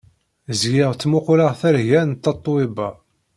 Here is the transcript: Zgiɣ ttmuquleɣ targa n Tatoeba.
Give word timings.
Zgiɣ 0.59 0.89
ttmuquleɣ 0.93 1.51
targa 1.59 2.01
n 2.05 2.11
Tatoeba. 2.23 2.89